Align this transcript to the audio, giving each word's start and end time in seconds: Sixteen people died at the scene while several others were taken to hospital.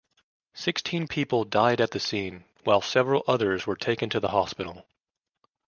Sixteen 0.55 1.07
people 1.07 1.43
died 1.45 1.79
at 1.79 1.91
the 1.91 1.99
scene 1.99 2.45
while 2.63 2.81
several 2.81 3.23
others 3.27 3.67
were 3.67 3.75
taken 3.75 4.09
to 4.09 4.19
hospital. 4.27 4.87